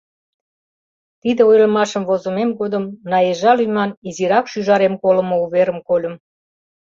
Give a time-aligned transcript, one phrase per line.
[1.21, 6.15] Тиде ойлымашым возымем годым Наежа лӱман изирак шӱжарем колымо уверым кольым.